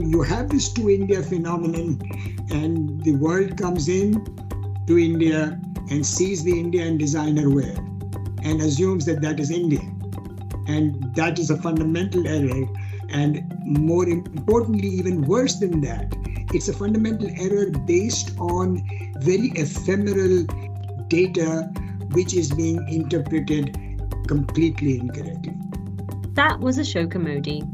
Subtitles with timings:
[0.00, 2.00] You have this two India phenomenon,
[2.50, 4.24] and the world comes in
[4.86, 7.74] to India and sees the Indian designer wear
[8.44, 9.80] and assumes that that is India.
[10.68, 12.66] And that is a fundamental error.
[13.08, 16.14] And more importantly, even worse than that,
[16.54, 18.82] it's a fundamental error based on
[19.20, 20.44] very ephemeral
[21.08, 21.70] data
[22.12, 23.76] which is being interpreted
[24.28, 25.54] completely incorrectly.
[26.34, 27.64] That was Ashoka Mody.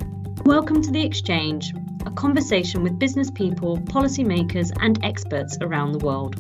[0.47, 1.75] Welcome to The Exchange,
[2.07, 6.37] a conversation with business people, policymakers, and experts around the world.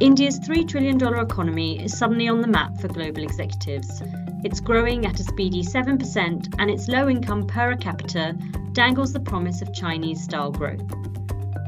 [0.00, 4.02] India's $3 trillion economy is suddenly on the map for global executives.
[4.44, 8.36] It's growing at a speedy 7%, and its low income per capita
[8.72, 10.82] dangles the promise of Chinese style growth.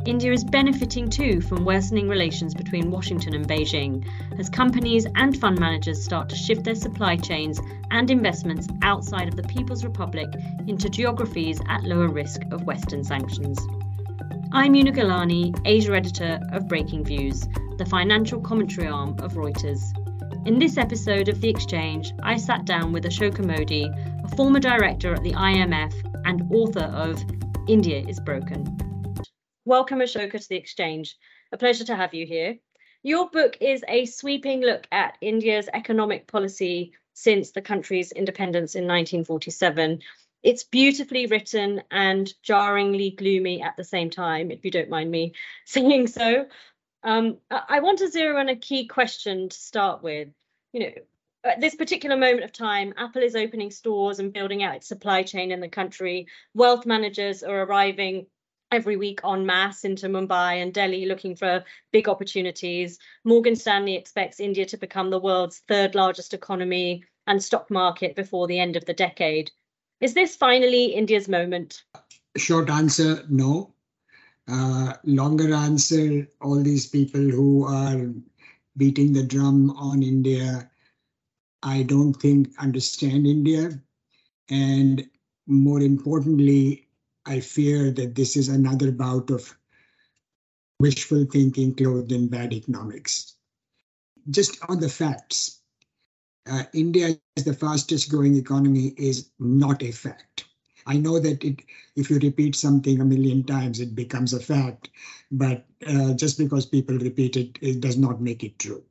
[0.06, 4.02] India is benefiting too from worsening relations between Washington and Beijing
[4.38, 9.36] as companies and fund managers start to shift their supply chains and investments outside of
[9.36, 10.28] the People's Republic
[10.66, 13.60] into geographies at lower risk of Western sanctions.
[14.52, 19.82] I'm Una Galani, Asia editor of Breakingviews, the financial commentary arm of Reuters.
[20.46, 23.90] In this episode of The Exchange, I sat down with Ashoka Mody,
[24.24, 25.92] a former director at the IMF
[26.24, 27.22] and author of
[27.68, 28.89] India is Broken.
[29.66, 31.18] Welcome, Ashoka, to the exchange.
[31.52, 32.58] A pleasure to have you here.
[33.02, 38.84] Your book is a sweeping look at India's economic policy since the country's independence in
[38.84, 40.00] 1947.
[40.42, 45.34] It's beautifully written and jarringly gloomy at the same time, if you don't mind me
[45.66, 46.46] saying so.
[47.02, 50.28] Um, I want to zero in on a key question to start with.
[50.72, 50.92] You know,
[51.44, 55.22] at this particular moment of time, Apple is opening stores and building out its supply
[55.22, 56.28] chain in the country.
[56.54, 58.26] Wealth managers are arriving
[58.72, 62.98] every week en masse into Mumbai and Delhi looking for big opportunities.
[63.24, 68.46] Morgan Stanley expects India to become the world's third largest economy and stock market before
[68.46, 69.50] the end of the decade.
[70.00, 71.82] Is this finally India's moment?
[72.36, 73.74] Short answer no.
[74.48, 78.12] Uh, longer answer all these people who are
[78.76, 80.68] beating the drum on India,
[81.62, 83.80] I don't think understand India.
[84.48, 85.08] And
[85.46, 86.88] more importantly,
[87.26, 89.54] I fear that this is another bout of
[90.80, 93.36] wishful thinking clothed in bad economics.
[94.30, 95.60] Just on the facts,
[96.50, 100.46] uh, India is the fastest growing economy is not a fact.
[100.86, 101.60] I know that it,
[101.96, 104.88] if you repeat something a million times, it becomes a fact,
[105.30, 108.82] but uh, just because people repeat it, it does not make it true.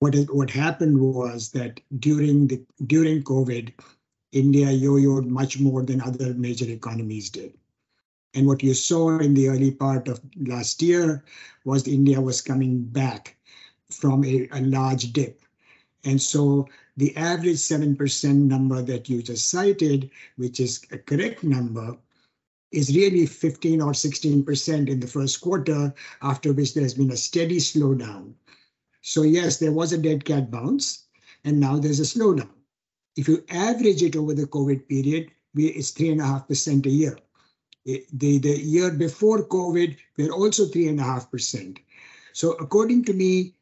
[0.00, 3.72] What, is, what happened was that during the during COVID,
[4.34, 7.54] India yo-yoed much more than other major economies did.
[8.34, 11.24] And what you saw in the early part of last year
[11.64, 13.36] was India was coming back
[13.90, 15.40] from a, a large dip.
[16.02, 21.96] And so the average 7% number that you just cited, which is a correct number,
[22.72, 27.58] is really 15 or 16% in the first quarter, after which there's been a steady
[27.58, 28.34] slowdown.
[29.00, 31.04] So yes, there was a dead cat bounce,
[31.44, 32.50] and now there's a slowdown.
[33.16, 37.18] If you average it over the COVID period, we, it's three and a year.
[37.84, 41.78] The, the year before COVID, we're also three and a half percent.
[42.32, 43.54] So according to me,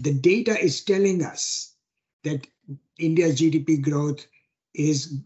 [0.00, 1.74] the data is telling us
[2.24, 2.46] that
[2.98, 4.26] India's GDP growth
[4.74, 5.18] is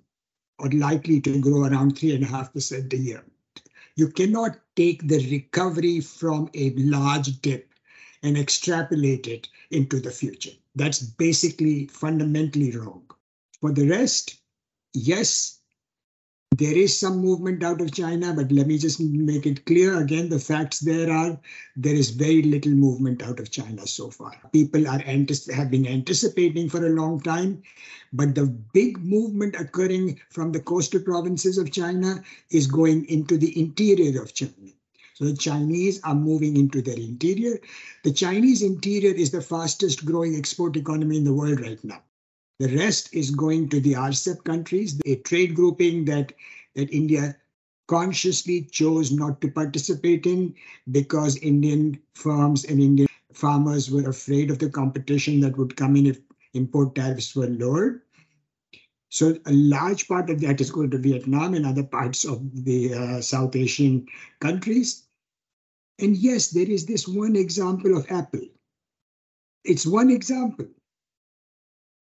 [0.58, 3.24] or likely to grow around three and a half percent a year.
[3.96, 7.68] You cannot take the recovery from a large dip
[8.22, 10.52] and extrapolate it into the future.
[10.76, 13.02] That's basically fundamentally wrong.
[13.62, 14.40] For the rest,
[14.92, 15.60] yes,
[16.58, 20.28] there is some movement out of China, but let me just make it clear again
[20.28, 21.40] the facts there are
[21.76, 24.34] there is very little movement out of China so far.
[24.52, 27.62] People are have been anticipating for a long time,
[28.12, 32.20] but the big movement occurring from the coastal provinces of China
[32.50, 34.72] is going into the interior of China.
[35.14, 37.60] So the Chinese are moving into their interior.
[38.02, 42.02] The Chinese interior is the fastest growing export economy in the world right now.
[42.58, 46.32] The rest is going to the RCEP countries, a trade grouping that,
[46.74, 47.36] that India
[47.88, 50.54] consciously chose not to participate in
[50.90, 56.06] because Indian firms and Indian farmers were afraid of the competition that would come in
[56.06, 56.20] if
[56.54, 58.02] import tariffs were lowered.
[59.08, 62.94] So a large part of that is going to Vietnam and other parts of the
[62.94, 64.06] uh, South Asian
[64.40, 65.04] countries.
[65.98, 68.46] And yes, there is this one example of Apple.
[69.64, 70.66] It's one example.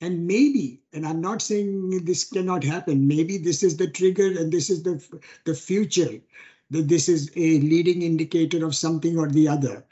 [0.01, 4.51] And maybe, and I'm not saying this cannot happen, maybe this is the trigger and
[4.51, 5.05] this is the,
[5.45, 6.21] the future,
[6.71, 9.85] that this is a leading indicator of something or the other.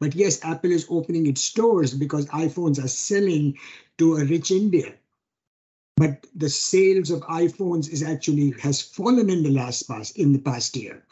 [0.00, 3.58] But yes, Apple is opening its stores because iPhones are selling
[3.98, 4.94] to a rich India.
[5.96, 10.38] But the sales of iPhones is actually has fallen in the last past in the
[10.38, 11.04] past year.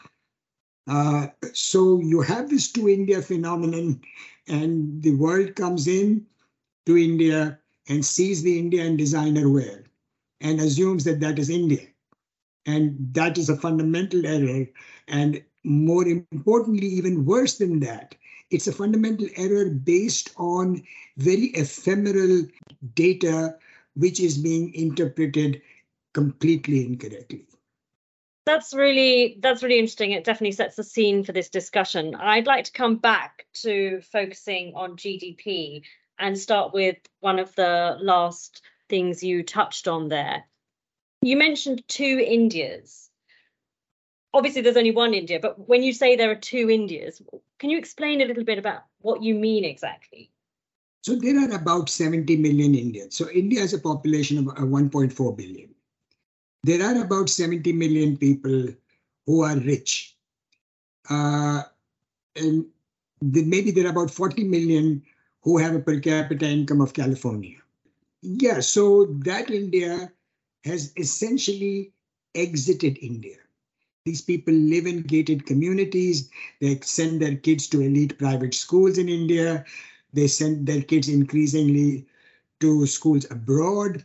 [0.87, 3.99] Uh, so you have this to India phenomenon,
[4.47, 6.25] and the world comes in
[6.85, 9.83] to India and sees the Indian designer wear
[10.41, 11.87] and assumes that that is India.
[12.65, 14.67] And that is a fundamental error.
[15.07, 18.15] And more importantly, even worse than that,
[18.49, 20.83] it's a fundamental error based on
[21.17, 22.45] very ephemeral
[22.93, 23.57] data,
[23.95, 25.61] which is being interpreted
[26.13, 27.45] completely incorrectly.
[28.45, 30.11] That's really that's really interesting.
[30.11, 32.15] It definitely sets the scene for this discussion.
[32.15, 35.83] I'd like to come back to focusing on GDP
[36.19, 40.43] and start with one of the last things you touched on there.
[41.21, 43.07] You mentioned two Indias
[44.37, 47.21] obviously there's only one India, but when you say there are two Indias,
[47.59, 50.31] can you explain a little bit about what you mean exactly?
[51.01, 53.15] So there are about 70 million Indians.
[53.15, 55.69] So India has a population of uh, 1.4 billion.
[56.63, 58.67] There are about 70 million people
[59.25, 60.15] who are rich.
[61.09, 61.63] Uh,
[62.35, 62.65] and
[63.21, 65.01] the, maybe there are about 40 million
[65.47, 67.55] who have a per capita income of California.
[68.21, 70.11] Yeah, so that India
[70.65, 71.93] has essentially
[72.35, 73.37] exited India.
[74.05, 76.29] These people live in gated communities.
[76.59, 79.63] They send their kids to elite private schools in India.
[80.11, 82.05] They send their kids increasingly
[82.59, 84.03] to schools abroad.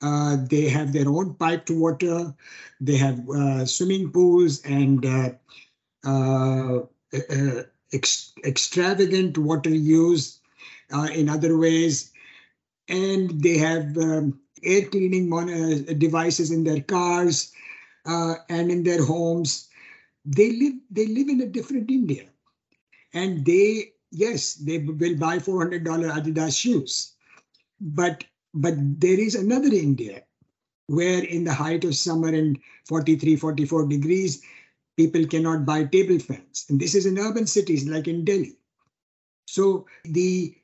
[0.00, 2.34] Uh, they have their own piped water.
[2.80, 5.30] They have uh, swimming pools and uh,
[6.06, 10.39] uh ex extravagant water use
[10.92, 12.12] uh, in other ways.
[12.88, 15.28] And they have um, air cleaning
[15.98, 17.52] devices in their cars
[18.06, 19.68] uh, and in their homes.
[20.24, 22.28] They live they live in a different India,
[23.14, 27.14] and they yes they will buy four hundred dollar Adidas shoes,
[27.80, 30.24] but but there is another India
[30.86, 34.42] where in the height of summer and 43 44 degrees
[34.96, 38.56] people cannot buy table fans and this is in urban cities like in delhi
[39.46, 40.54] so the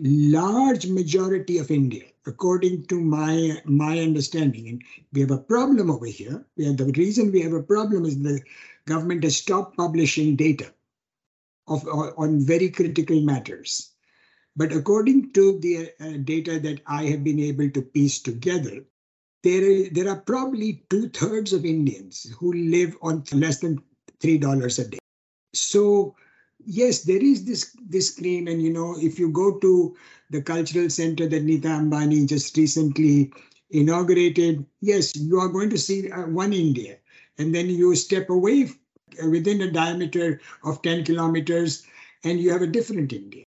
[0.00, 4.82] large majority of india according to my my understanding and
[5.12, 6.44] we have a problem over here.
[6.56, 8.40] We have, the reason we have a problem is the
[8.86, 10.72] government has stopped publishing data
[11.68, 13.90] of on very critical matters.
[14.56, 18.84] But according to the uh, data that i have been able to piece together
[19.42, 23.82] there, there are probably two-thirds of indians who live on less than
[24.20, 24.98] three dollars a day.
[25.52, 26.16] So
[26.66, 29.96] yes, there is this this claim, and you know, if you go to
[30.30, 33.32] the cultural center that Nita Ambani just recently
[33.70, 36.96] inaugurated, yes, you are going to see uh, one India,
[37.38, 38.70] and then you step away
[39.22, 41.86] uh, within a diameter of 10 kilometers,
[42.24, 43.44] and you have a different India.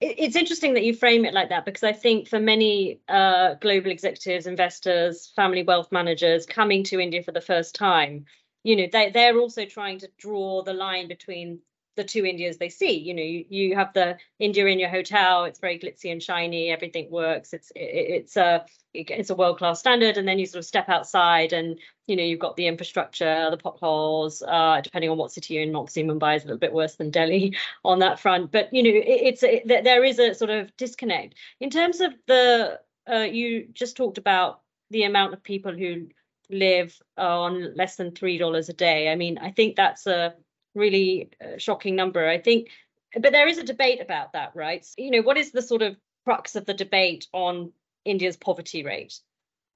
[0.00, 3.90] It's interesting that you frame it like that because I think for many uh, global
[3.90, 8.26] executives, investors, family wealth managers coming to India for the first time,
[8.64, 11.60] you know, they, they're also trying to draw the line between
[11.96, 12.98] the two Indias they see.
[12.98, 15.44] You know, you, you have the India in your hotel.
[15.44, 16.70] It's very glitzy and shiny.
[16.70, 17.52] Everything works.
[17.52, 20.16] It's it, it's a it's a world class standard.
[20.16, 23.56] And then you sort of step outside, and you know you've got the infrastructure, the
[23.56, 24.42] potholes.
[24.42, 27.10] Uh, depending on what city you're in, obviously Mumbai is a little bit worse than
[27.10, 28.50] Delhi on that front.
[28.52, 32.14] But you know, it, it's it, there is a sort of disconnect in terms of
[32.26, 32.80] the.
[33.06, 36.06] Uh, you just talked about the amount of people who
[36.50, 39.10] live on less than three dollars a day.
[39.10, 40.34] I mean, I think that's a
[40.74, 42.28] really uh, shocking number.
[42.28, 42.68] I think,
[43.14, 44.86] but there is a debate about that, right?
[44.96, 47.72] You know, what is the sort of crux of the debate on
[48.04, 49.20] India's poverty rate?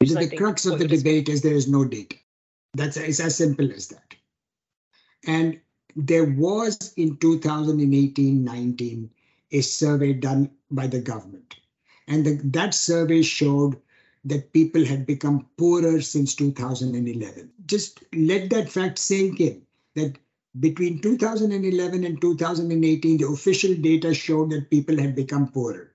[0.00, 2.16] The, crux of the debate is there is no data.
[2.74, 4.14] That's it's as simple as that.
[5.26, 5.60] And
[5.96, 9.08] there was in 2018-19
[9.50, 11.56] a survey done by the government,
[12.06, 13.80] and the, that survey showed
[14.24, 17.50] that people had become poorer since 2011.
[17.66, 19.62] Just let that fact sink in
[19.94, 20.16] that
[20.60, 25.92] between 2011 and 2018, the official data showed that people had become poorer.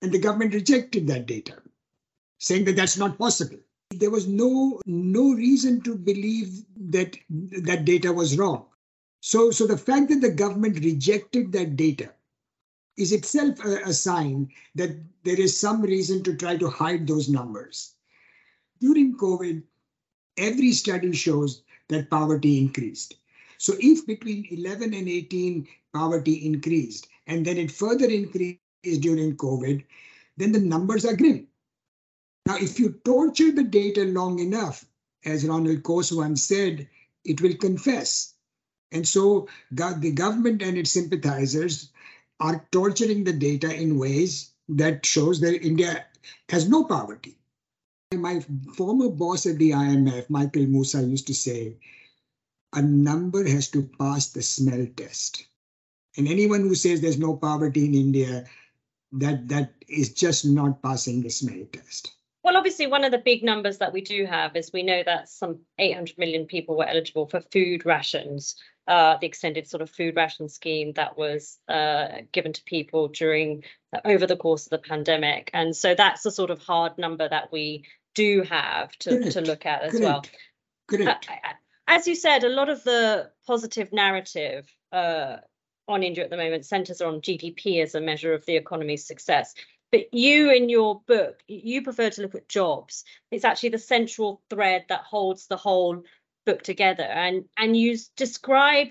[0.00, 1.60] And the government rejected that data,
[2.38, 3.58] saying that that's not possible.
[3.90, 8.66] There was no, no reason to believe that that data was wrong.
[9.20, 12.12] So, so the fact that the government rejected that data
[12.96, 14.90] is itself a, a sign that
[15.24, 17.94] there is some reason to try to hide those numbers.
[18.80, 19.62] During COVID,
[20.36, 23.17] every study shows that poverty increased.
[23.58, 28.60] So if between 11 and 18 poverty increased and then it further increased
[29.00, 29.84] during COVID,
[30.36, 31.48] then the numbers are grim.
[32.46, 34.86] Now, if you torture the data long enough,
[35.24, 36.88] as Ronald Coase once said,
[37.24, 38.34] it will confess.
[38.92, 41.90] And so the government and its sympathizers
[42.40, 46.06] are torturing the data in ways that shows that India
[46.48, 47.36] has no poverty.
[48.14, 48.40] My
[48.74, 51.76] former boss at the IMF, Michael Mussa, used to say,
[52.74, 55.46] a number has to pass the smell test.
[56.16, 58.44] And anyone who says there's no poverty in India,
[59.12, 62.12] that that is just not passing the smell test.
[62.44, 65.28] Well, obviously, one of the big numbers that we do have is we know that
[65.28, 68.56] some 800 million people were eligible for food rations,
[68.86, 73.64] uh, the extended sort of food ration scheme that was uh, given to people during
[74.04, 75.50] over the course of the pandemic.
[75.52, 77.84] And so that's a sort of hard number that we
[78.14, 80.02] do have to, to look at as Correct.
[80.02, 80.24] well.
[80.88, 81.28] Correct.
[81.90, 85.38] As you said, a lot of the positive narrative uh,
[85.88, 89.54] on India at the moment centers on GDP as a measure of the economy's success.
[89.90, 93.04] But you, in your book, you prefer to look at jobs.
[93.30, 96.02] It's actually the central thread that holds the whole
[96.44, 97.04] book together.
[97.04, 98.88] And, and you describe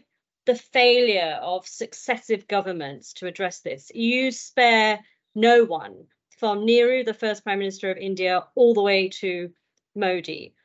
[0.48, 3.92] the failure of successive governments to address this.
[3.94, 5.01] You spare
[5.36, 6.06] no one,
[6.39, 9.51] from Nehru, the first Prime Minister of India, all the way to
[9.96, 10.56] Modi.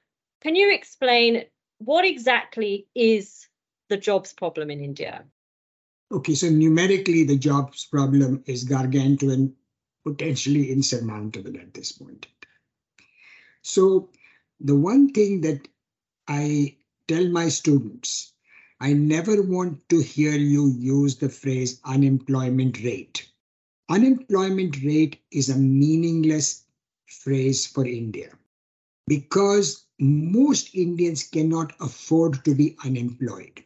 [0.41, 1.45] Can you explain
[1.85, 3.49] what exactly is
[3.89, 5.25] the jobs problem in India?
[6.11, 9.55] Okay, so numerically, the jobs problem is gargantuan,
[10.05, 12.27] potentially insurmountable at this point.
[13.63, 14.11] So,
[14.61, 15.67] the one thing that
[16.29, 16.77] I
[17.09, 18.33] tell my students,
[18.81, 23.29] I never want to hear you use the phrase unemployment rate.
[23.89, 26.65] Unemployment rate is a meaningless
[27.07, 28.33] phrase for India
[29.07, 33.63] because most Indians cannot afford to be unemployed.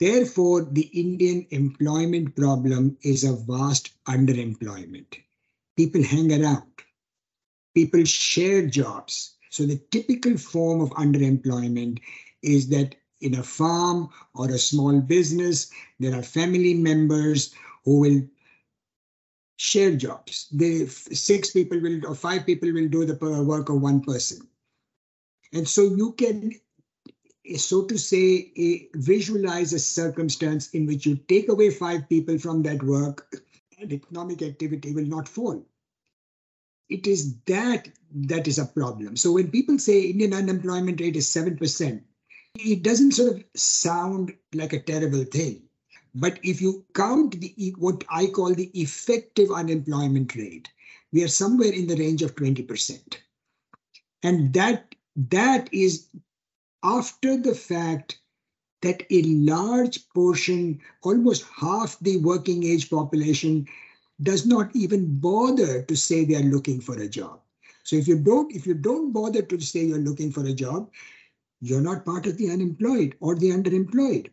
[0.00, 5.04] Therefore, the Indian employment problem is a vast underemployment.
[5.76, 6.72] People hang around,
[7.74, 9.36] people share jobs.
[9.50, 11.98] So, the typical form of underemployment
[12.42, 15.70] is that in a farm or a small business,
[16.00, 18.22] there are family members who will
[19.56, 20.48] share jobs.
[20.52, 24.48] The six people will or five people will do the work of one person.
[25.54, 26.52] And so you can,
[27.56, 32.62] so to say, eh, visualize a circumstance in which you take away five people from
[32.64, 33.32] that work
[33.78, 35.64] and economic activity will not fall.
[36.88, 39.16] It is that that is a problem.
[39.16, 42.02] So when people say Indian unemployment rate is 7%,
[42.56, 45.62] it doesn't sort of sound like a terrible thing.
[46.16, 50.68] But if you count the what I call the effective unemployment rate,
[51.12, 53.18] we are somewhere in the range of 20%.
[54.22, 56.08] And that that is
[56.82, 58.20] after the fact
[58.82, 63.66] that a large portion, almost half the working age population,
[64.22, 67.40] does not even bother to say they are looking for a job.
[67.82, 70.90] So if you don't, if you don't bother to say you're looking for a job,
[71.60, 74.30] you're not part of the unemployed or the underemployed.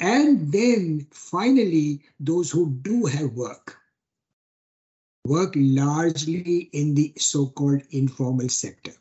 [0.00, 3.78] And then finally, those who do have work
[5.24, 8.92] work largely in the so-called informal sector.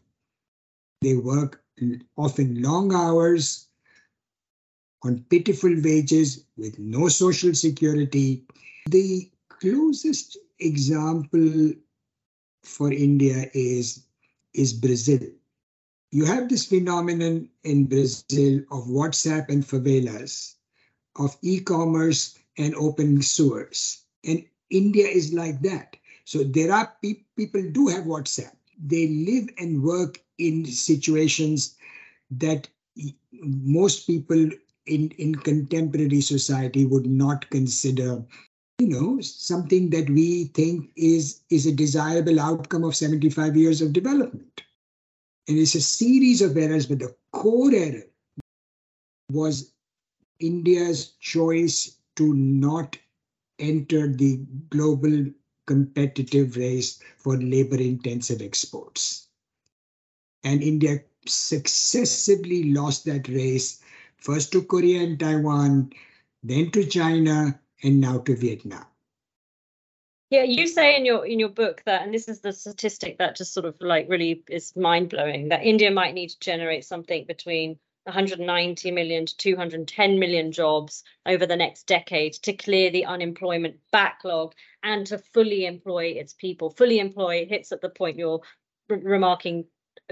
[1.02, 1.64] They work
[2.18, 3.68] often long hours
[5.04, 8.46] on pitiful wages with no social security.
[8.88, 11.74] The closest example
[12.64, 14.06] for India is,
[14.54, 15.22] is Brazil.
[16.12, 20.56] You have this phenomenon in Brazil of WhatsApp and favelas,
[21.18, 24.04] of e-commerce and open sewers.
[24.24, 25.98] And India is like that.
[26.24, 28.56] So there are pe- people do have WhatsApp.
[28.84, 31.76] They live and work in situations
[32.32, 32.68] that
[33.42, 34.50] most people
[34.86, 38.24] in, in contemporary society would not consider.
[38.80, 43.94] You know something that we think is is a desirable outcome of 75 years of
[43.94, 44.62] development.
[45.48, 48.04] And it's a series of errors but the core error
[49.32, 49.72] was
[50.40, 52.98] india's choice to not
[53.60, 54.38] enter the
[54.70, 55.26] global
[55.66, 59.26] competitive race for labor intensive exports
[60.46, 63.82] and India successively lost that race
[64.18, 65.92] first to Korea and Taiwan,
[66.44, 68.86] then to China, and now to Vietnam.
[70.30, 73.36] Yeah, you say in your in your book that, and this is the statistic that
[73.36, 77.26] just sort of like really is mind blowing, that India might need to generate something
[77.26, 83.78] between 190 million to 210 million jobs over the next decade to clear the unemployment
[83.92, 84.54] backlog
[84.86, 86.70] and to fully employ its people.
[86.70, 88.42] Fully employ hits at the point you're
[88.88, 89.66] remarking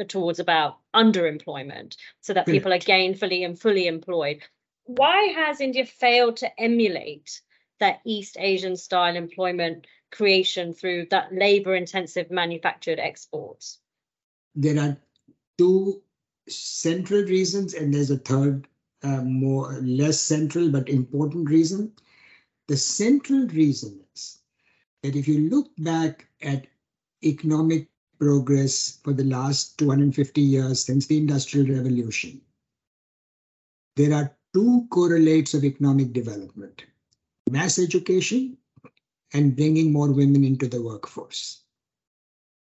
[0.08, 4.42] towards about underemployment, so that people are gainfully and fully employed.
[4.86, 7.42] Why has India failed to emulate
[7.80, 13.80] that East Asian style employment creation through that labor intensive manufactured exports?
[14.56, 14.98] There are
[15.60, 16.02] two
[16.50, 18.68] central reasons, and there's a third,
[19.04, 21.94] uh, more less central but important reason.
[22.68, 24.43] The central reason is
[25.04, 26.66] that if you look back at
[27.24, 27.88] economic
[28.20, 32.42] progress for the last 250 years since the Industrial Revolution,
[33.96, 36.84] there are two correlates of economic development
[37.50, 38.58] mass education
[39.34, 41.64] and bringing more women into the workforce.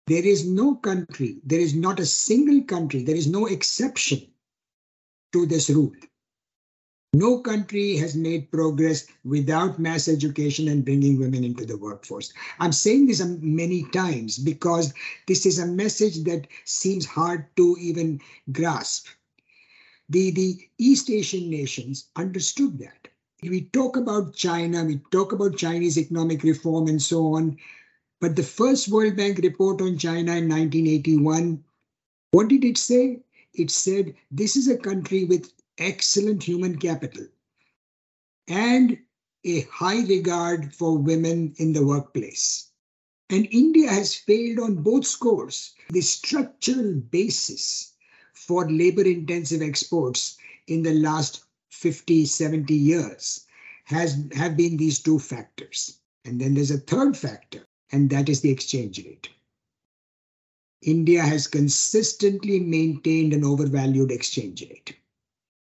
[0.07, 4.27] There is no country, there is not a single country, there is no exception
[5.33, 5.91] to this rule.
[7.13, 12.32] No country has made progress without mass education and bringing women into the workforce.
[12.58, 14.94] I'm saying this um, many times because
[15.27, 18.22] this is a message that seems hard to even
[18.53, 19.08] grasp.
[20.08, 23.10] The, the East Asian nations understood that.
[23.44, 27.58] We talk about China, we talk about Chinese economic reform and so on,
[28.22, 31.62] but the first World Bank report on China in 1981,
[32.32, 33.20] what did it say?
[33.53, 37.25] It said this is a country with excellent human capital
[38.47, 38.97] and
[39.43, 42.69] a high regard for women in the workplace.
[43.29, 45.73] And India has failed on both scores.
[45.89, 47.93] The structural basis
[48.33, 53.45] for labor intensive exports in the last 50, 70 years
[53.85, 56.00] has have been these two factors.
[56.25, 59.29] And then there's a third factor, and that is the exchange rate.
[60.81, 64.98] India has consistently maintained an overvalued exchange rate.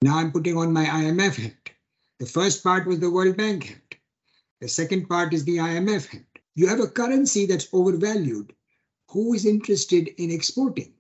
[0.02, 1.72] Now I'm putting on my IMF hat.
[2.20, 3.96] The first part was the World Bank hat.
[4.62, 6.24] The second part is the IMF hat.
[6.56, 8.54] You have a currency that's overvalued.
[9.10, 10.94] Who is interested in exporting?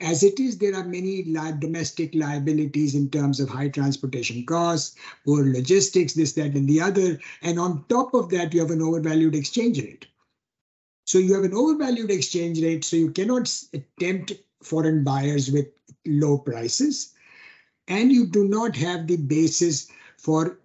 [0.00, 5.42] As it is, there are many domestic liabilities in terms of high transportation costs, poor
[5.42, 7.18] logistics, this, that, and the other.
[7.40, 10.06] And on top of that, you have an overvalued exchange rate.
[11.06, 13.50] So you have an overvalued exchange rate, so you cannot
[13.98, 15.68] tempt foreign buyers with
[16.04, 17.14] low prices.
[17.88, 20.58] And you do not have the basis for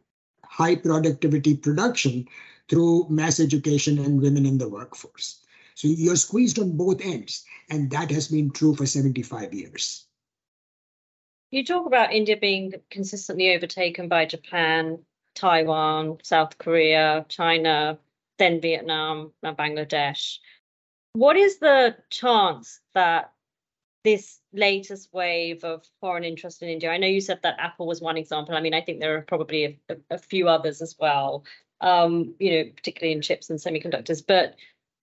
[0.43, 2.27] high productivity production
[2.67, 5.45] through mass education and women in the workforce.
[5.75, 10.05] So you're squeezed on both ends, and that has been true for 75 years.
[11.51, 14.99] You talk about India being consistently overtaken by Japan,
[15.35, 17.99] Taiwan, South Korea, China,
[18.37, 20.37] then Vietnam, now Bangladesh.
[21.13, 23.30] What is the chance that
[24.03, 26.91] this latest wave of foreign interest in India?
[26.91, 28.55] I know you said that Apple was one example.
[28.55, 31.45] I mean, I think there are probably a, a, a few others as well,
[31.81, 34.23] um, you know, particularly in chips and semiconductors.
[34.25, 34.55] But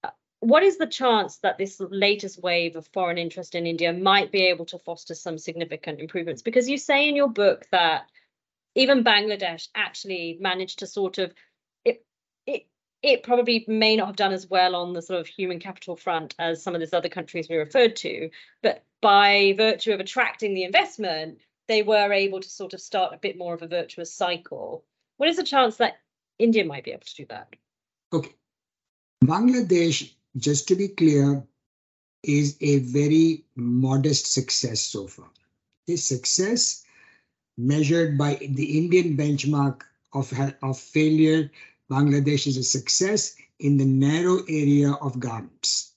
[0.05, 4.33] uh, what is the chance that this latest wave of foreign interest in India might
[4.33, 6.43] be able to foster some significant improvements?
[6.43, 8.07] Because you say in your book that
[8.75, 11.33] even Bangladesh actually managed to sort of
[13.03, 16.35] it probably may not have done as well on the sort of human capital front
[16.39, 18.31] as some of these other countries we referred to,
[18.63, 23.19] but by virtue of attracting the investment, they were able to sort of start a
[23.19, 24.85] bit more of a virtuous cycle.
[25.19, 26.01] What is the chance that
[26.39, 27.55] India might be able to do that?
[28.13, 28.35] Okay.
[29.25, 31.45] Bangladesh, just to be clear,
[32.25, 35.29] is a very modest success so far.
[35.87, 36.85] This success
[37.57, 39.83] measured by the Indian benchmark
[40.13, 40.33] of,
[40.63, 41.51] of failure
[41.91, 45.93] Bangladesh is a success in the narrow area of garments.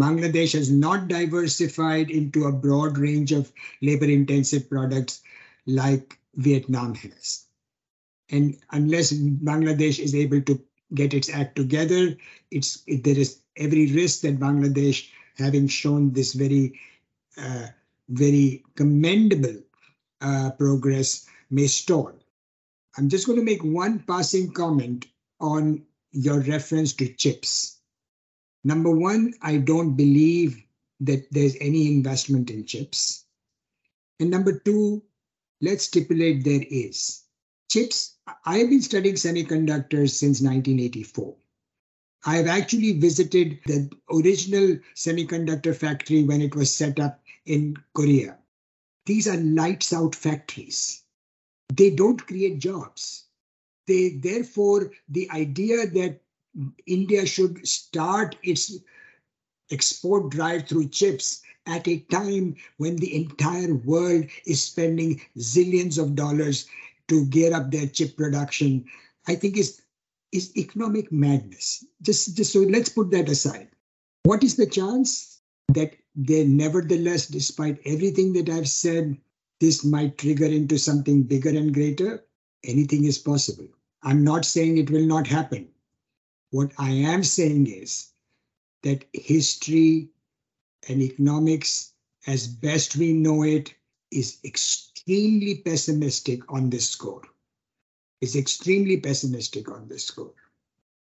[0.00, 5.22] Bangladesh has not diversified into a broad range of labor intensive products
[5.66, 7.46] like Vietnam has.
[8.30, 10.60] And unless Bangladesh is able to
[10.94, 12.16] get its act together,
[12.50, 16.78] it's it, there is every risk that Bangladesh, having shown this very,
[17.36, 17.66] uh,
[18.08, 19.62] very commendable
[20.20, 22.12] uh, progress, may stall.
[22.96, 25.06] I'm just going to make one passing comment
[25.40, 27.80] on your reference to chips.
[28.64, 30.62] Number one, I don't believe
[31.00, 33.24] that there's any investment in chips.
[34.20, 35.02] And number two,
[35.60, 37.22] let's stipulate there is.
[37.70, 41.34] Chips, I have been studying semiconductors since 1984.
[42.24, 48.38] I have actually visited the original semiconductor factory when it was set up in Korea.
[49.06, 51.01] These are lights out factories.
[51.76, 53.24] They don't create jobs.
[53.86, 56.20] They therefore the idea that
[56.86, 58.78] India should start its
[59.70, 66.14] export drive through chips at a time when the entire world is spending zillions of
[66.14, 66.66] dollars
[67.08, 68.84] to gear up their chip production,
[69.26, 69.82] I think is
[70.32, 71.84] is economic madness.
[72.00, 73.68] Just, just so let's put that aside.
[74.24, 79.18] What is the chance that they nevertheless, despite everything that I've said,
[79.62, 82.24] this might trigger into something bigger and greater?
[82.64, 83.68] Anything is possible.
[84.02, 85.68] I'm not saying it will not happen.
[86.50, 88.08] What I am saying is
[88.82, 90.08] that history
[90.88, 91.92] and economics,
[92.26, 93.72] as best we know it,
[94.10, 97.22] is extremely pessimistic on this score.
[98.20, 100.34] Is extremely pessimistic on this score.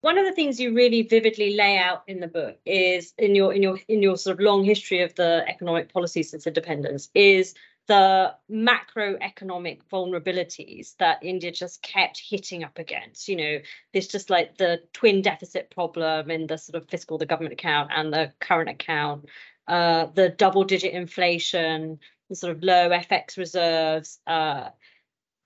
[0.00, 3.52] One of the things you really vividly lay out in the book is in your
[3.52, 7.54] in your in your sort of long history of the economic policy since independence is
[7.88, 13.29] the macroeconomic vulnerabilities that India just kept hitting up against.
[13.29, 13.59] You know,
[13.92, 17.90] this just like the twin deficit problem in the sort of fiscal, the government account
[17.94, 19.24] and the current account,
[19.66, 21.98] uh, the double digit inflation,
[22.29, 24.20] the sort of low FX reserves.
[24.27, 24.68] Uh,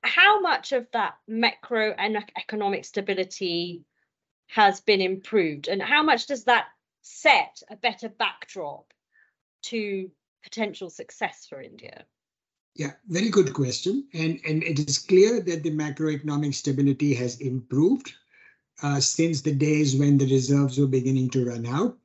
[0.03, 3.85] how much of that macro and economic stability
[4.49, 6.67] has been improved, and how much does that
[7.03, 8.93] set a better backdrop
[9.63, 10.11] to
[10.43, 12.05] potential success for India?
[12.75, 14.09] Yeah, very good question.
[14.15, 18.13] And, and it is clear that the macroeconomic stability has improved
[18.83, 21.99] uh, since the days when the reserves were beginning to run out.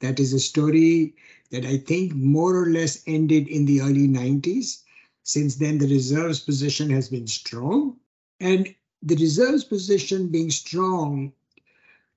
[0.00, 1.14] That is a story
[1.50, 4.84] that I think more or less ended in the early 90s.
[5.24, 7.98] Since then, the reserves position has been strong.
[8.40, 11.32] And the reserves position being strong,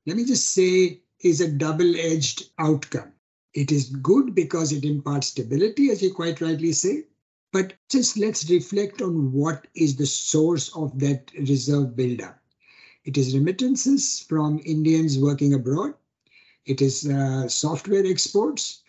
[0.05, 3.13] let me just say, is a double edged outcome.
[3.53, 7.05] It is good because it imparts stability, as you quite rightly say.
[7.55, 12.37] But just let's reflect on what is the source of that reserve buildup.
[13.05, 15.93] It is remittances from Indians working abroad.
[16.65, 18.81] It is uh, software exports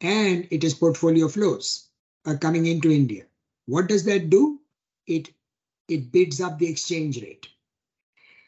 [0.00, 1.88] and it is portfolio flows
[2.24, 3.24] uh, coming into India.
[3.66, 4.60] What does that do?
[5.08, 5.34] It
[5.88, 7.48] it bids up the exchange rate.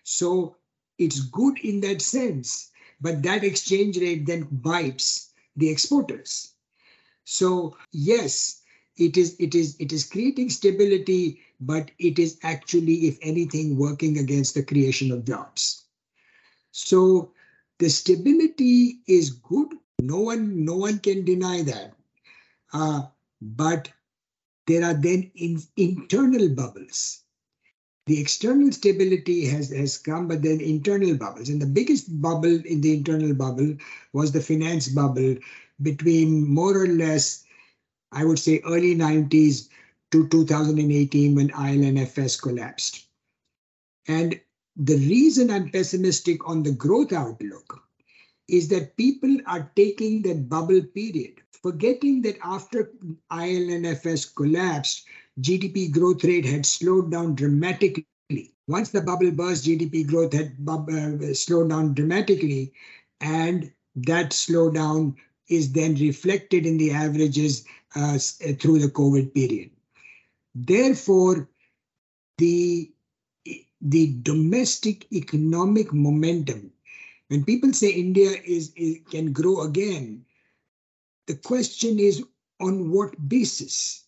[0.05, 0.55] So
[0.99, 6.53] it's good in that sense, but that exchange rate then bites the exporters.
[7.25, 8.61] So yes,
[8.97, 14.19] it is it is it is creating stability but it is actually if anything working
[14.19, 15.85] against the creation of jobs.
[16.71, 17.33] So
[17.79, 19.69] the stability is good.
[20.01, 21.95] No one no one can deny that.
[22.73, 23.03] Uh,
[23.41, 23.91] but
[24.67, 27.21] there are then in, internal bubbles.
[28.07, 31.49] The external stability has has come but then internal bubbles.
[31.49, 33.77] And the biggest bubble in the internal bubble
[34.13, 35.37] was the finance bubble
[35.83, 37.44] between more or less
[38.15, 39.69] I would say early 90s
[40.13, 43.07] to 2018 when IL&FS collapsed.
[44.07, 44.41] And
[44.77, 47.83] the reason I'm pessimistic on the growth outlook
[48.49, 52.93] is that people are taking that bubble period, forgetting that after
[53.33, 55.07] IL&FS collapsed,
[55.41, 58.07] GDP growth rate had slowed down dramatically.
[58.69, 62.73] Once the bubble burst, GDP growth had uh, slowed down dramatically,
[63.21, 65.15] and that slowdown
[65.49, 67.65] is then reflected in the averages
[67.97, 68.19] uh,
[68.59, 69.71] through the COVID period.
[70.55, 71.49] Therefore,
[72.39, 72.91] the,
[73.81, 76.73] the domestic economic momentum,
[77.29, 80.25] when people say India is, is can grow again,
[81.27, 82.23] the question is
[82.61, 84.05] on what basis?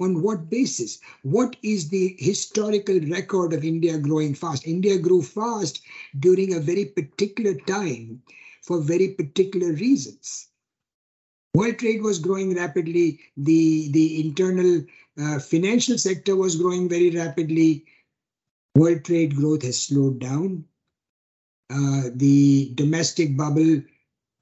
[0.00, 1.00] on what basis?
[1.22, 4.66] What is the historical record of India growing fast?
[4.66, 5.82] India grew fast
[6.20, 8.22] during a very particular time
[8.62, 10.48] for very particular reasons.
[11.54, 13.20] World trade was growing rapidly.
[13.36, 14.84] The, the internal
[15.20, 17.84] uh, financial sector was growing very rapidly.
[18.74, 20.64] World trade growth has slowed down.
[21.70, 23.82] Uh, the domestic bubble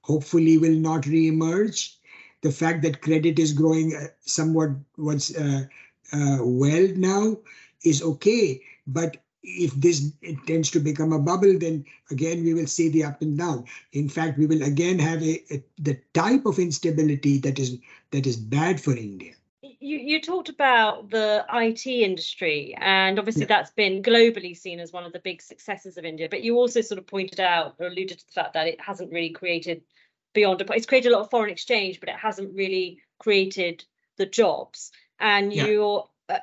[0.02, 1.98] hopefully will not re-emerge.
[2.42, 5.64] The fact that credit is growing uh, somewhat what's uh,
[6.12, 7.38] uh, well now
[7.84, 9.16] is okay, but
[9.46, 10.12] if this
[10.46, 13.64] tends to become a bubble, then again we will see the up and down.
[13.92, 17.78] In fact, we will again have a, a the type of instability that is
[18.11, 19.32] that is bad for India.
[19.78, 23.48] You, you talked about the IT industry, and obviously yeah.
[23.48, 26.28] that's been globally seen as one of the big successes of India.
[26.28, 29.12] But you also sort of pointed out or alluded to the fact that it hasn't
[29.12, 29.82] really created
[30.35, 33.85] beyond a, it's created a lot of foreign exchange, but it hasn't really created
[34.16, 34.90] the jobs.
[35.20, 35.66] And yeah.
[35.66, 36.38] you're uh,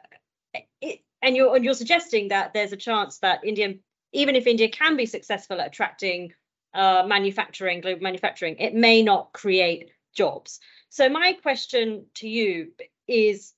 [1.24, 3.76] and you're and you're suggesting that there's a chance that India,
[4.12, 6.34] even if India can be successful at attracting
[6.74, 10.60] uh, manufacturing, global manufacturing, it may not create jobs.
[10.90, 12.74] So my question to you
[13.08, 13.54] is,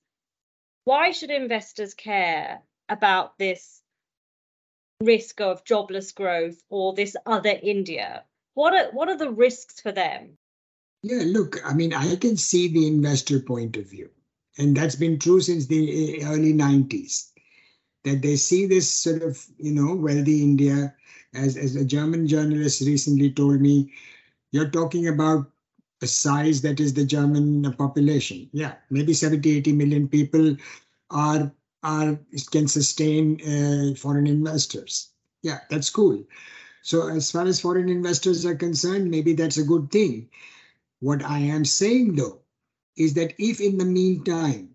[0.84, 3.82] why should investors care about this
[5.00, 8.24] risk of jobless growth or this other India?
[8.54, 10.38] What are what are the risks for them?
[11.02, 14.10] Yeah, look, I mean, I can see the investor point of view,
[14.56, 17.32] and that's been true since the eh, early 90s.
[18.06, 20.94] That they see this sort of, you know, wealthy India,
[21.34, 23.92] as, as a German journalist recently told me,
[24.52, 25.50] you're talking about
[26.02, 28.48] a size that is the German population.
[28.52, 30.56] Yeah, maybe 70, 80 million people
[31.10, 32.18] are are
[32.50, 35.10] can sustain uh, foreign investors.
[35.42, 36.24] Yeah, that's cool.
[36.82, 40.30] So as far as foreign investors are concerned, maybe that's a good thing.
[41.00, 42.40] What I am saying though
[42.96, 44.70] is that if in the meantime,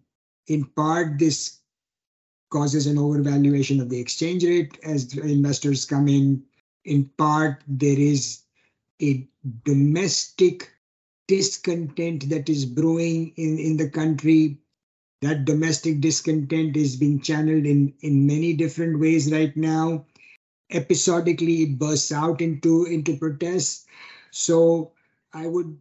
[0.47, 1.61] in part this
[2.51, 6.43] causes an overvaluation of the exchange rate as investors come in,
[6.85, 8.43] in part there is
[9.01, 9.27] a
[9.65, 10.71] domestic
[11.27, 14.59] discontent that is brewing in, in the country
[15.21, 20.05] that domestic discontent is being channeled in, in many different ways right now.
[20.71, 23.85] Episodically, it bursts out into, into protests.
[24.31, 24.93] So
[25.33, 25.77] I would,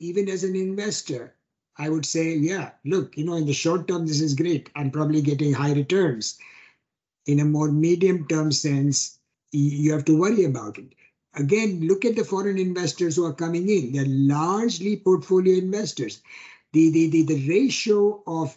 [0.00, 1.33] even as an investor,
[1.78, 4.70] I would say, yeah, look, you know, in the short term, this is great.
[4.76, 6.38] I'm probably getting high returns.
[7.26, 9.18] In a more medium term sense,
[9.50, 10.94] you have to worry about it.
[11.34, 13.92] Again, look at the foreign investors who are coming in.
[13.92, 16.22] They're largely portfolio investors.
[16.72, 18.56] The, the, the, the ratio of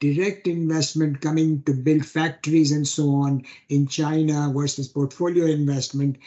[0.00, 6.18] direct investment coming to build factories and so on in China versus portfolio investment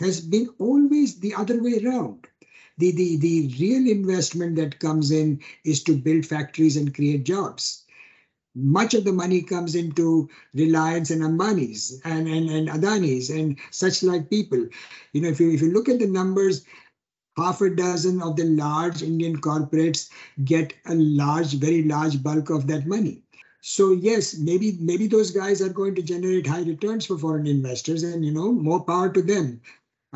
[0.00, 2.26] has been always the other way around.
[2.78, 7.84] The, the, the real investment that comes in is to build factories and create jobs.
[8.54, 14.02] Much of the money comes into Reliance and Ambani's and, and, and Adani's and such
[14.02, 14.66] like people.
[15.12, 16.64] You know, if you, if you look at the numbers,
[17.36, 20.08] half a dozen of the large Indian corporates
[20.44, 23.22] get a large, very large bulk of that money.
[23.60, 28.02] So yes, maybe maybe those guys are going to generate high returns for foreign investors,
[28.04, 29.60] and you know more power to them.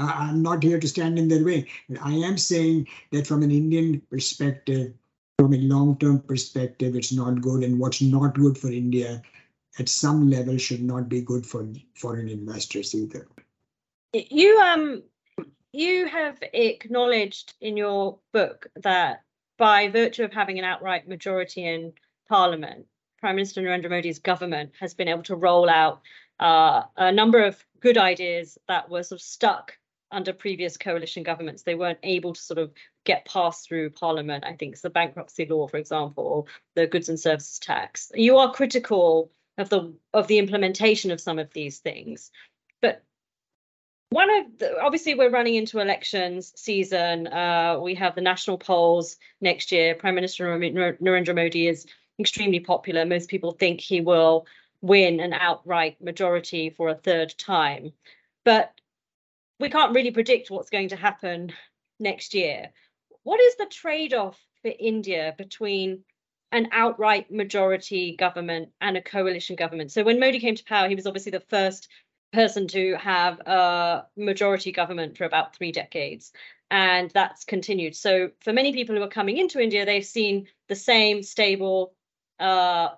[0.00, 1.66] I'm not here to stand in their way.
[2.02, 4.94] I am saying that from an Indian perspective,
[5.38, 9.22] from a long-term perspective, it's not good, and what's not good for India
[9.78, 13.28] at some level should not be good for foreign investors either.
[14.12, 15.02] You um
[15.72, 19.22] you have acknowledged in your book that
[19.56, 21.92] by virtue of having an outright majority in
[22.28, 22.86] parliament,
[23.18, 26.00] Prime Minister Narendra Modi's government has been able to roll out
[26.40, 29.76] uh, a number of good ideas that were sort of stuck
[30.11, 31.62] under previous coalition governments.
[31.62, 32.73] They weren't able to sort of
[33.05, 34.44] get passed through parliament.
[34.44, 36.44] I think it's the bankruptcy law, for example, or
[36.75, 38.11] the goods and services tax.
[38.14, 42.31] You are critical of the of the implementation of some of these things.
[42.81, 43.03] But
[44.11, 47.27] one of the, obviously we're running into elections season.
[47.27, 49.94] Uh, we have the national polls next year.
[49.94, 51.87] Prime Minister Narendra Modi is
[52.18, 53.05] extremely popular.
[53.05, 54.46] Most people think he will
[54.83, 57.92] win an outright majority for a third time,
[58.44, 58.80] but
[59.61, 61.53] we can't really predict what's going to happen
[62.01, 62.70] next year.
[63.23, 66.03] What is the trade-off for India between
[66.51, 69.92] an outright majority government and a coalition government?
[69.92, 71.88] So when Modi came to power, he was obviously the first
[72.33, 76.33] person to have a majority government for about three decades.
[76.70, 77.96] And that's continued.
[77.96, 81.92] So for many people who are coming into India, they've seen the same stable
[82.38, 82.90] uh,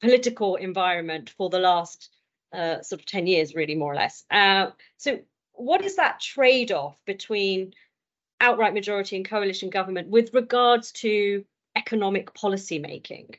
[0.00, 2.10] political environment for the last
[2.52, 4.24] uh, sort of 10 years, really, more or less.
[4.30, 5.18] Uh, so
[5.54, 7.72] what is that trade-off between
[8.40, 11.44] outright majority and coalition government with regards to
[11.76, 13.34] economic policy making?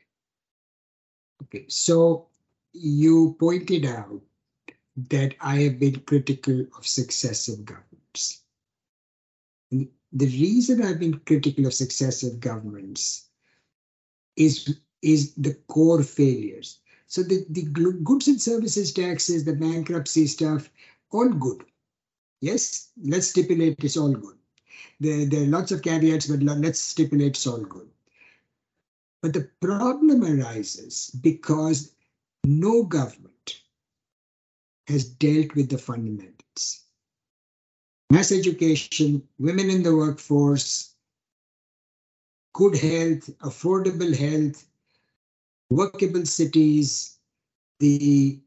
[1.44, 2.26] Okay, so
[2.72, 4.20] you pointed out
[5.10, 8.42] that I have been critical of successive governments.
[9.70, 13.28] And the reason I've been critical of successive governments
[14.36, 16.80] is, is the core failures.
[17.06, 20.70] So the, the goods and services taxes, the bankruptcy stuff,
[21.10, 21.64] all good.
[22.40, 24.36] Yes, let's stipulate it's all good.
[25.00, 27.88] There, there are lots of caveats, but let's stipulate it's all good.
[29.22, 31.92] But the problem arises because
[32.44, 33.62] no government
[34.86, 36.84] has dealt with the fundamentals.
[38.10, 40.94] Mass education, women in the workforce,
[42.52, 44.64] good health, affordable health,
[45.70, 47.18] workable cities,
[47.80, 48.40] the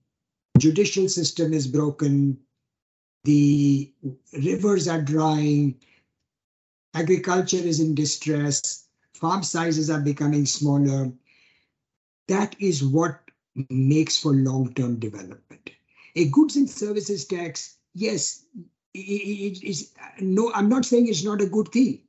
[0.58, 2.40] judicial system is broken,
[3.24, 3.92] the
[4.34, 5.76] rivers are drying,
[6.94, 11.12] agriculture is in distress, farm sizes are becoming smaller.
[12.28, 13.20] That is what
[13.70, 15.70] makes for long-term development.
[16.16, 18.46] A goods and services tax, yes,
[18.94, 22.02] it is no, I'm not saying it's not a good thing,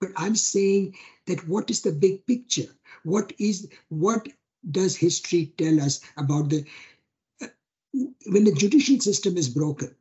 [0.00, 2.70] but I'm saying that what is the big picture?
[3.04, 4.28] What is what
[4.70, 6.64] does history tell us about the
[7.42, 7.48] uh,
[8.26, 9.94] when the judicial system is broken,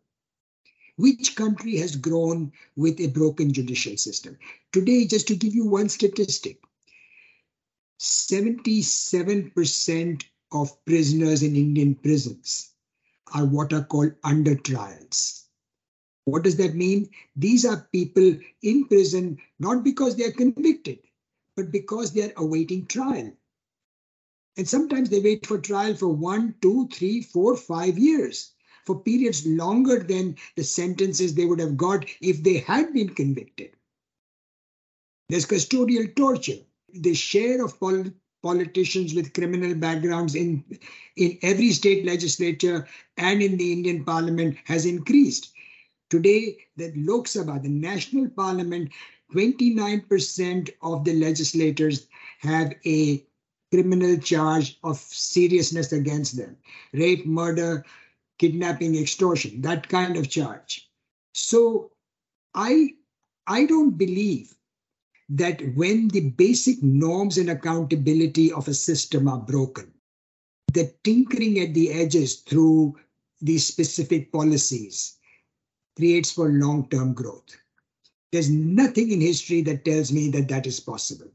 [1.02, 4.38] which country has grown with a broken judicial system?
[4.72, 6.62] Today, just to give you one statistic,
[8.00, 12.72] 77% of prisoners in Indian prisons
[13.34, 15.46] are what are called under trials.
[16.26, 17.10] What does that mean?
[17.36, 21.00] These are people in prison not because they are convicted,
[21.56, 23.32] but because they are awaiting trial.
[24.58, 28.52] And sometimes they wait for trial for one, two, three, four, five years,
[28.86, 33.72] for periods longer than the sentences they would have got if they had been convicted.
[35.30, 36.60] There's custodial torture.
[36.94, 38.12] The share of pol-
[38.44, 40.64] politicians with criminal backgrounds in,
[41.16, 45.54] in every state legislature and in the Indian parliament has increased.
[46.10, 48.92] Today, the Lok Sabha, the national parliament,
[49.34, 52.08] 29% of the legislators
[52.40, 53.24] have a
[53.72, 56.58] criminal charge of seriousness against them
[56.94, 57.86] rape, murder,
[58.42, 60.90] kidnapping, extortion, that kind of charge.
[61.34, 61.92] So
[62.56, 62.96] I,
[63.46, 64.56] I don't believe
[65.30, 69.94] that when the basic norms and accountability of a system are broken,
[70.74, 72.98] the tinkering at the edges through
[73.42, 75.18] these specific policies
[75.96, 77.56] creates for long-term growth.
[78.32, 81.28] There's nothing in history that tells me that that is possible.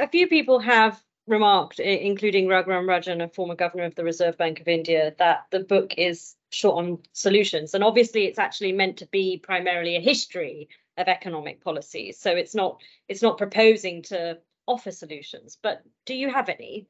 [0.00, 4.60] A few people have remarked, including Raghuram Rajan, a former governor of the Reserve Bank
[4.60, 7.72] of India, that the book is short on solutions.
[7.72, 12.18] And obviously, it's actually meant to be primarily a history of economic policies.
[12.18, 15.56] So it's not it's not proposing to offer solutions.
[15.62, 16.88] But do you have any?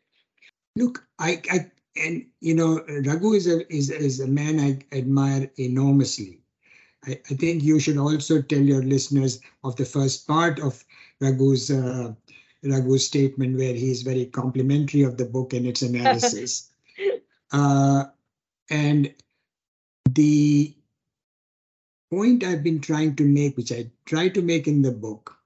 [0.76, 5.50] Look, I, I and you know, Raghu is a is, is a man I admire
[5.59, 6.40] enormously.
[7.07, 10.85] I, I think you should also tell your listeners of the first part of
[11.20, 12.14] Raghu's uh,
[12.64, 16.70] Raghu's statement where he is very complimentary of the book and its analysis.
[17.53, 18.05] uh,
[18.70, 19.14] and
[20.11, 20.75] the
[22.11, 25.37] point I've been trying to make, which I try to make in the book,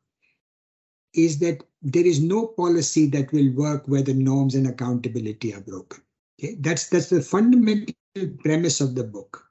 [1.15, 5.61] is that there is no policy that will work where the norms and accountability are
[5.61, 6.03] broken.
[6.41, 6.57] Okay?
[6.59, 7.95] That's that's the fundamental
[8.41, 9.47] premise of the book.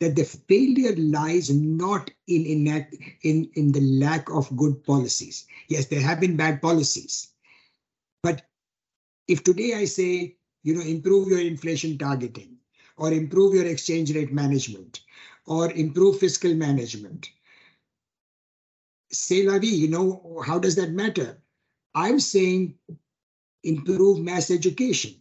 [0.00, 5.46] That the failure lies not in enact in, in the lack of good policies.
[5.68, 7.28] Yes, there have been bad policies.
[8.22, 8.42] But
[9.26, 12.56] if today I say, you know, improve your inflation targeting
[12.96, 15.00] or improve your exchange rate management
[15.46, 17.30] or improve fiscal management.
[19.10, 21.42] Say la vie, you know, how does that matter?
[21.94, 22.74] I'm saying
[23.64, 25.14] improve mass education.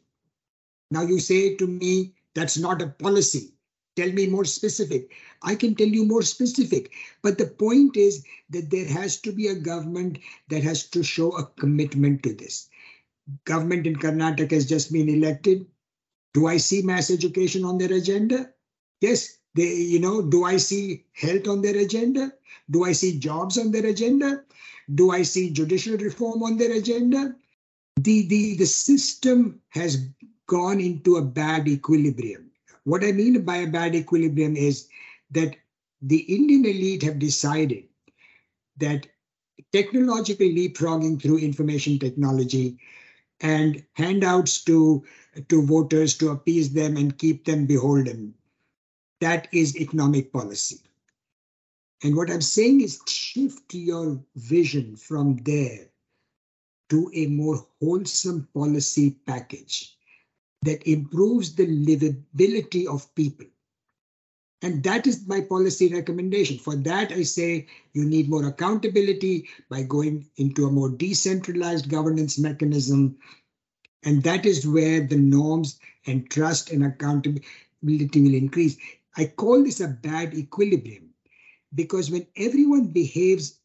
[0.91, 3.53] Now you say to me, that's not a policy.
[3.97, 5.11] Tell me more specific.
[5.41, 6.91] I can tell you more specific.
[7.23, 11.31] But the point is that there has to be a government that has to show
[11.31, 12.69] a commitment to this.
[13.45, 15.65] Government in Karnataka has just been elected.
[16.35, 18.51] Do I see mass education on their agenda?
[19.01, 22.31] Yes, they, you know, do I see health on their agenda?
[22.69, 24.43] Do I see jobs on their agenda?
[24.93, 27.35] Do I see judicial reform on their agenda?
[27.95, 30.07] The, the, the system has
[30.45, 32.46] gone into a bad equilibrium.
[32.87, 34.87] What I mean by a bad equilibrium is
[35.31, 35.55] that
[36.01, 37.83] the Indian elite have decided
[38.77, 39.07] that
[39.73, 42.79] technological leapfrogging through information technology
[43.41, 45.03] and handouts to,
[45.49, 48.33] to voters to appease them and keep them beholden
[49.19, 50.79] that is economic policy.
[52.03, 55.89] And what I'm saying is shift your vision from there
[56.89, 59.96] to a more wholesome policy package
[60.63, 63.47] that improves the livability of people.
[64.63, 66.57] And that is my policy recommendation.
[66.57, 72.39] For that, I say you need more accountability by going into a more decentralized governance
[72.39, 73.17] mechanism.
[74.03, 77.43] And that is where the norms and trust and accountability
[78.21, 78.77] will increase.
[79.15, 81.13] I call this a bad equilibrium
[81.75, 83.59] because when everyone behaves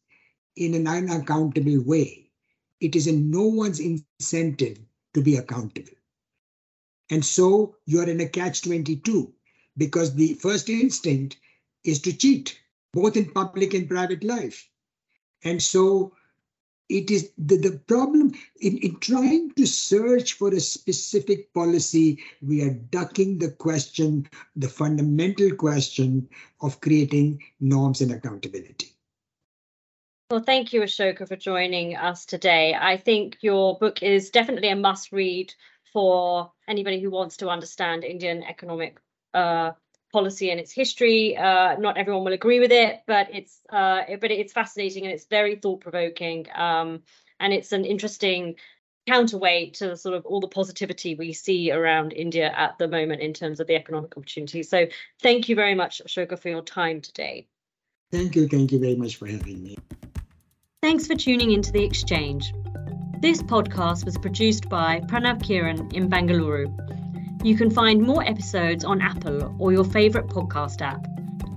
[0.55, 2.29] in an unaccountable way,
[2.79, 4.77] it is in no one's incentive
[5.13, 5.93] to be accountable.
[7.09, 9.33] And so you're in a catch 22
[9.77, 11.37] because the first instinct
[11.83, 12.59] is to cheat,
[12.93, 14.69] both in public and private life.
[15.43, 16.13] And so
[16.89, 22.61] it is the, the problem in, in trying to search for a specific policy, we
[22.61, 26.29] are ducking the question, the fundamental question
[26.61, 28.93] of creating norms and accountability.
[30.29, 32.75] Well, thank you, Ashoka, for joining us today.
[32.79, 35.53] I think your book is definitely a must read
[35.93, 38.99] for anybody who wants to understand Indian economic
[39.33, 39.71] uh,
[40.11, 41.37] policy and its history.
[41.37, 45.25] Uh, not everyone will agree with it, but it's uh, but it's fascinating and it's
[45.25, 46.47] very thought provoking.
[46.55, 47.01] Um,
[47.39, 48.55] and it's an interesting
[49.07, 53.33] counterweight to sort of all the positivity we see around India at the moment in
[53.33, 54.69] terms of the economic opportunities.
[54.69, 54.87] So
[55.21, 57.47] thank you very much, Ashoka, for your time today.
[58.11, 58.47] Thank you.
[58.47, 59.77] Thank you very much for having me.
[60.81, 62.53] Thanks for tuning into The Exchange.
[63.23, 66.65] This podcast was produced by Pranav Kiran in Bangalore.
[67.41, 71.07] You can find more episodes on Apple or your favourite podcast app.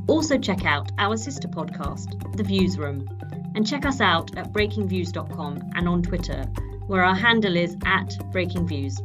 [0.06, 3.08] Also, check out our sister podcast, The Viewsroom,
[3.56, 6.44] and check us out at breakingviews.com and on Twitter
[6.86, 9.00] where our handle is at Breakingviews.